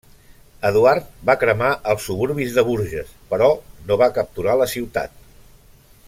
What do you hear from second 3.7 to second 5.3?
no va capturar la ciutat.